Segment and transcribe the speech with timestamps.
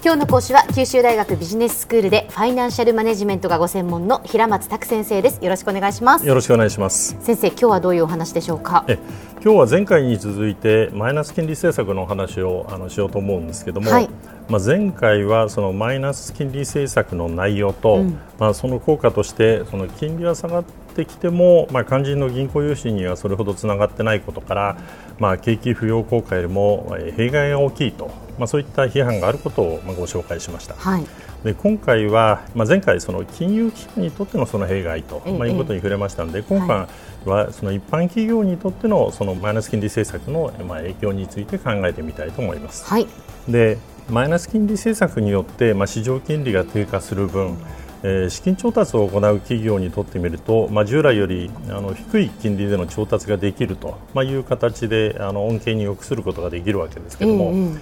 [0.00, 5.44] 今日の講師は九州大学ビジネススクールでファイナンシャルマネジメントがご専門の平松卓先生です。
[5.44, 6.26] よろしくお願いします。
[6.26, 7.16] よろしくお願いします。
[7.20, 8.84] 先生今日はどういうお話でしょうか？
[8.86, 8.96] え
[9.42, 14.08] 今日は前回に続いてマイナス金利政策のお話をあのしようと思うんですけども、はい、
[14.48, 20.72] まあ、前回はそのマイナス金利政策の内容と、うん、まあ、その効果としてその金利は下がって
[21.04, 24.76] きても、まあ、肝心の銀行融資にはそれほどつながってないことから、
[25.18, 30.74] まあ、景気浮揚効果よりも弊害が大きいと、まあ、そういった批判があることをまあご紹介しました。
[30.74, 31.06] はい
[31.44, 36.88] で今回は、まあ、前回、その金融機関にとってのその弊害と、まあ、いうことに触れましたので、今回
[37.24, 42.84] はその一般企業にとってのそのマイナス金利政策のまあ影響について考えてみたいと思います。
[42.86, 43.06] はい、
[43.48, 43.78] で
[44.10, 47.56] マイナス金利政策によって、まあ、市場金利が低下する分、
[48.02, 57.80] え、資金調達を行う企業にとってみると、まあ、従来よりあの低い金利での調達ができると、まあ、いう形であの恩恵に良くすることができるわけですけれども、うんうん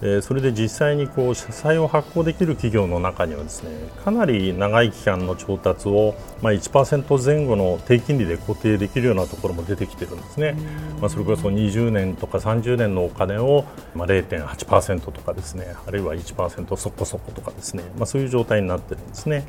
[0.00, 3.70] えそれで実際にこう社債を発行できる企業の中にはですね
[4.04, 10.56] かなり長い期間の調達を、まあ、1%前後の低金利で固定できるようなところも出てきているんですね、
[11.00, 19.44] まあ、それこそ20年とか30年のお金を、まあ、0.8%とかですねあるいは1%そこそことかですね、まあ、そういう状態になっているんですね。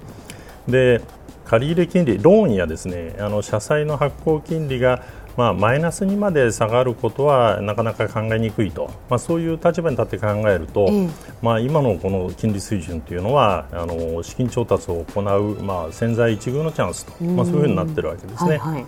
[0.68, 1.02] で
[1.46, 5.04] 借入金利、ローンやですねあの社債の発行金利が
[5.38, 11.10] まあ、マイナスにまで下がることはなかなか考えにくいと、まあ、そういう立場に立って考えると、うん、
[11.42, 18.58] まあ、今のこの金利水準というのはあの資金調達を行う、まあ、潜在一遇のチャンスと、まあ、そういうふうになっているわけですね。
[18.58, 18.86] はいはい。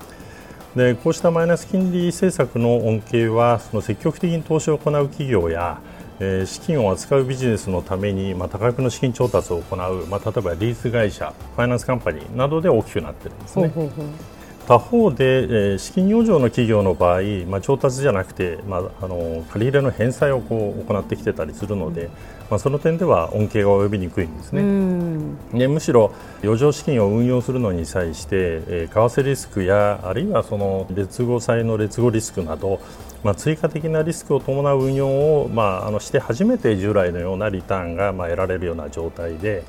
[0.75, 5.81] でこうしたマイナス金利政策の恩恵はその積極的に投資を行う企業や
[6.23, 13.67] えー、資金を扱うビジネスのために、まあ、多額の資金調達を行う、まあ、例えばリース会社ファイナンスカンパニーなどで大きくなっているんですね。
[13.69, 14.05] ほうほうほう
[14.67, 22.09] 他方で、えー、資金余剰の企業の場合、まあ、調達じゃなくて、まあ、あの借り入れの返済をこう行ってきてたりするので、
[22.49, 24.61] まあ、その点では恩恵が及びにくいんですね。
[25.57, 28.35] でむしろ余剰資金を運用するのに際して、
[28.67, 32.79] えー、為替リスクやあるいはその劣後債の劣後リスクなど、
[33.23, 39.63] まあ、追加的なリスクを伴う運用を、まあ、あのして初めて従来のようなリターンが、まあ、得られるような状態で。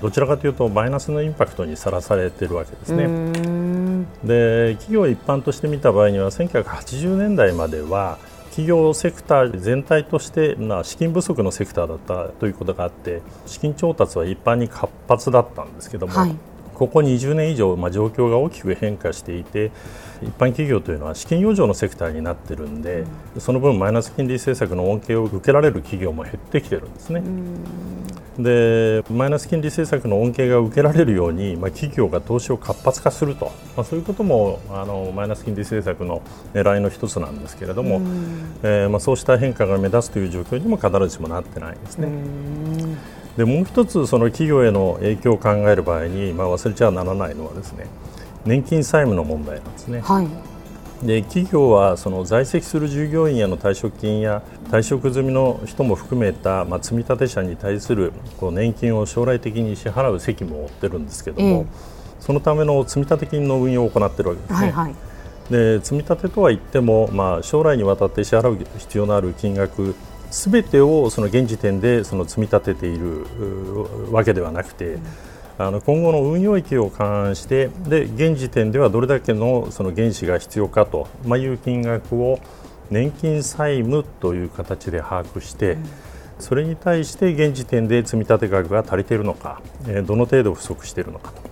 [0.00, 3.08] どちらかというとマイナスのインパクトにさらされているわけですね。
[4.24, 8.18] で企業一般として見た場合には1980年代までは
[8.50, 16.34] 企業セクター全体として、まあ、資金不足のセクターだったということがあって資金調達は一般に活発だったんですけども、はい、
[16.78, 19.72] ここ20年以上、まあ、状況が大きく変化していて
[20.22, 27.22] 一般企業というのは資金余剰のセクターになっているんで、うん、その分マイナス金利政策の恩恵を受けられる企業も減ってきているんですね。
[28.38, 33.46] でマイナス金利政策の恩恵が受けられるように、まあ、企業が投資を活発化すると、
[33.76, 36.22] まあ、そういうこともあのマイナス金利政策の
[36.54, 38.00] 狙いの一つなんですけれども、
[38.62, 42.08] えー、まあ、そうした変化が目立つという状況にも必ずしもなってないんですね。
[43.38, 47.86] でもう一つその企業への影響を考える場合に、まあ、忘れちゃならないのはですね
[48.44, 50.00] 年金債務の問題なんですね。
[50.00, 50.28] はい
[51.02, 61.66] で企業はその在籍する従業員への退職金や退職済みの人も含めた、まあ、積立者に対するこう年金を将来的に支払う責務を負ってるんですけども、えー、
[62.18, 64.58] そのための積立金の運用を行っているわけですね。
[64.58, 64.94] はいはい
[65.50, 69.94] で積み立てとは言っても、まあ、将来にわたって支払う必要のある金額
[70.30, 73.26] すべてをその現時点でその積み立てている
[74.12, 75.02] わけではなくて、うん。
[75.60, 82.38] あの今後の運用益を勘案してで現時点ではどれだけのその原資が必要かと、まあ、いう金額を
[82.90, 85.84] 年金債務という形で把握して、うん、
[86.38, 91.42] それに対して現時点で積立額が足りているのか、えー、どの程度不足しているのかと、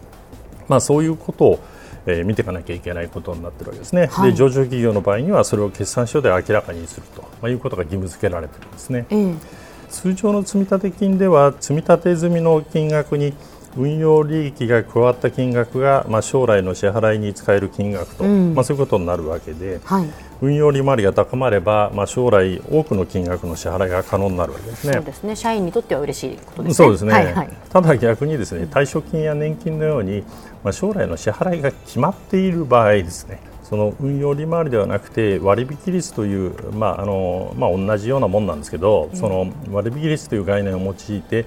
[0.68, 1.60] まあ、そういうことを
[2.06, 9.40] えー、見ていかなきゃいけないことになっているわけですね、はい、で上場企業の場合にはそれを決算書で明らかにすると、まあ、いうことが義務付けられているんですね、うん、
[9.88, 13.34] 通常の積立金では積立済みの金額に
[13.76, 20.08] 運用利益が加わった金額が、まあ、将来の支払いに使える金額と、うん、まあ、そういうことになるわけで、はい、
[20.40, 24.94] 運用利回りが高まれば、まあ、将来多くの金額の支払いが可能になるわけですね。
[24.94, 25.36] そうですね。
[25.36, 26.74] 社員にとっては嬉しいことですね。
[26.74, 30.22] そうですね、はいはい、ただ逆にですね退職金や年金のように、
[30.64, 41.46] まあ、将来の支払いが決まっている場合ですねその運用利回りではなくて割引率という、まああのまあ、同じようなもんなんですけど、その割引率という概念を用いて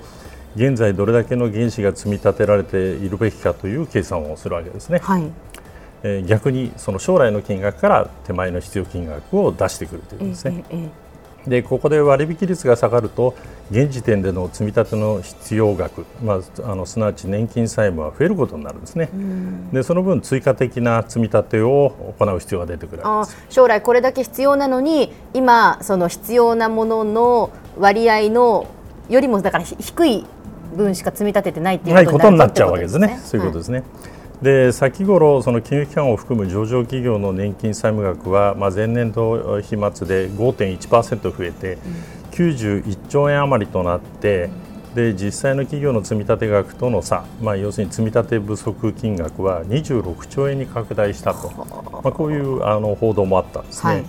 [0.55, 4.99] 現在どれだけの原資が積み立てられているべきかという計算をするわけですね。
[4.99, 5.23] はい。
[6.01, 10.63] えー、逆にその将来の金額から手前の必要金額を出してくるということですね。
[10.69, 11.09] ええ
[11.47, 13.35] でここで割引率が下がると
[13.71, 19.09] 現時点での積み立ての必要額、まあ、あのすなわち年金債務は増えることになるんですね、
[19.71, 23.03] でその分追加的な積み立てを行う必要が出てくる
[23.49, 28.67] 将来これだけ必要なのに今その必要なものの割合の
[29.09, 30.25] よりもだから低い
[30.75, 33.19] 分しか積み立ててないっていうことになっちゃうわけですね。
[33.23, 33.79] そういうことですね。
[33.79, 41.77] はいで先頃、その金融機関を含む上場企業の年金債務額は、まあ、前年度比末で5.1%増えて、
[42.31, 44.49] 91兆円余りとなって、
[44.95, 51.51] で実際の企業の積立額との差、まあ、要するに積立不足金額は26兆円に拡大したと、
[52.01, 53.93] まあ、こういうあの報道もあったんですね。
[53.93, 54.05] はい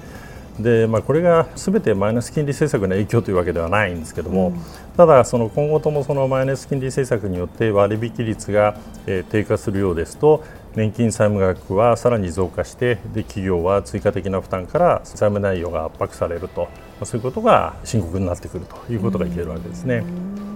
[0.63, 4.55] でまあ、これがすべてマイナス金利政策の影響というわけではないんですけども、うん、
[4.97, 8.77] ただ、その今後ともそのマイナス金利政策によって割引率が、
[9.07, 16.69] えー、低下するようですと年金債務額はさらに増加してで企業は追加的な負担から債務内容が圧迫されると、ま
[17.03, 19.97] あ、そういうことが深刻になってくるということが言えるわけですね。
[19.97, 20.51] うん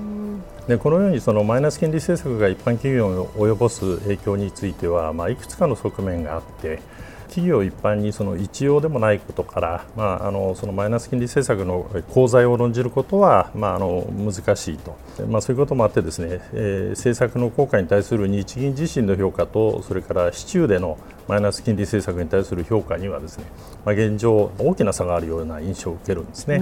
[0.68, 6.80] でこのようにそのマイナス金利政策が一般企業に及ぼす影響については、まあ、いくつかの側面があって
[7.34, 14.96] 企業一般にその一様でもないことから、まあ、あのそのマイナス金利政策の功罪を論じることは、まあ、あの難しいと、
[15.26, 20.96] まあ、そういうこともあってですね、えー、政策の効果に対する日銀自身の評価とそれから市中での
[21.26, 23.46] マイナス金利政策に対する評価にはですね、
[23.84, 26.60] まあ、現状大きな差があるような印象を受けるんですね。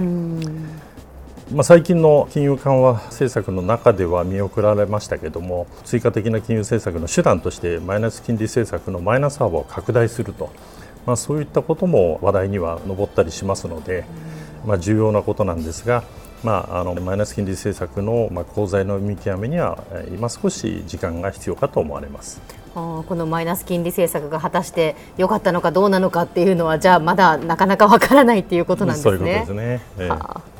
[1.53, 10.51] まあ、最近の金融緩和政策の中では見送られましたけれども追加的な金融政策の手段としてマイナス金利政策のマイナス幅を拡大すると、
[11.05, 14.03] まあ、そういったことも話題には上ったりしますので、
[14.65, 16.03] まあ、重要なことなんですが、
[16.43, 22.41] まあ、あのマイナス金利政策の、まあ、功罪の見極めには今少し時間が必要かと思われます。
[22.73, 29.17] このマイナス金利政策が果たして良かったのかどうなのかっていうのはじゃあまだなかなかわからないっていうことなんですね。
[29.17, 29.81] そういうことですね。
[29.99, 30.52] えー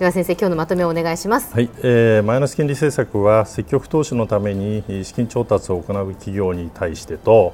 [0.00, 7.52] では先生今日のまとめをお願いします、はいえー、マイナス金利政策は積極投資のために資金調達を行う企業に対してと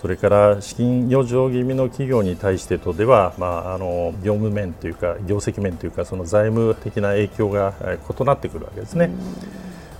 [0.00, 9.10] それから資金余剰気味の企業に対してとでは、まあ、あの業務面というか業績面というかその財務的な影響が異なってくるわけですね。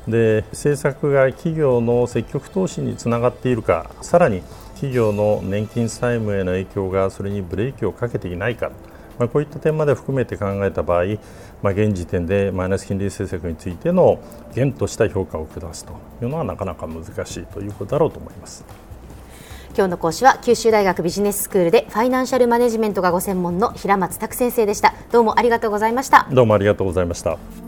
[0.06, 4.42] で政策が企業の積極投資につながっているかさらに
[4.74, 8.70] 企業の年金債務への影響がそれにブレーキをかけていないか
[9.18, 11.04] まあ、こういった点まで含めて考えた場合、
[11.62, 14.20] まあ、現時点でマイナス金利政策についての
[14.54, 15.92] 厳とした評価を下すと
[16.22, 18.64] いうのはなかなか難しいということだろうと思います。
[19.76, 24.94] 今日の講師は九州大学ビジネススクールでファイナンシャルマネジメントがご専門の平松卓先生でした。
[25.12, 26.26] どうもありがとうございました。
[26.32, 27.67] どうもありがとうございました